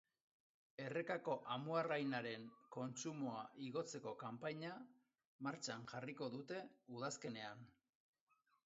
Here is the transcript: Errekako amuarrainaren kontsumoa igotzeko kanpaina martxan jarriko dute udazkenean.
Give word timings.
Errekako 0.85 1.35
amuarrainaren 1.55 2.47
kontsumoa 2.77 3.45
igotzeko 3.67 4.15
kanpaina 4.25 4.73
martxan 5.49 5.87
jarriko 5.95 6.33
dute 6.39 6.65
udazkenean. 6.99 7.65